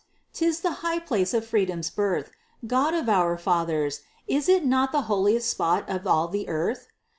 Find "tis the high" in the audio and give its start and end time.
0.33-0.97